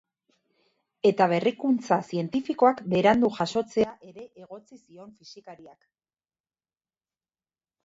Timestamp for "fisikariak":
5.21-5.89